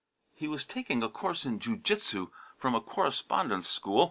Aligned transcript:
He 0.33 0.47
was 0.47 0.65
taking 0.65 1.03
a 1.03 1.09
course 1.09 1.45
in 1.45 1.59
jiu 1.59 1.77
jitsu 1.77 2.29
from 2.57 2.73
a 2.73 2.81
correspondence 2.81 3.69
school. 3.69 3.99